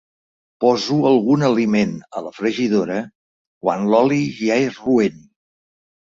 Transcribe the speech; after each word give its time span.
Poso 0.63 0.95
alguna 1.09 1.49
aliment 1.49 1.91
a 2.19 2.23
la 2.27 2.31
fregidora 2.37 2.95
quan 3.65 3.85
l'oli 3.91 4.23
ja 4.39 4.57
és 4.71 4.79
roent. 4.87 5.21